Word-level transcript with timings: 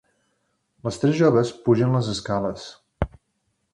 Les 0.87 0.97
tres 1.03 1.13
joves 1.19 1.51
pugen 1.67 1.93
les 1.99 2.09
escales. 2.15 2.65